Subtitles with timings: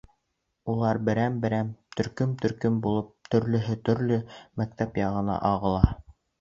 [0.71, 1.69] Улар берәм-берәм,
[1.99, 4.21] төркөм-төркөм булып, төрлөһө төрлө
[4.63, 5.97] мәктәп яғына ағыла.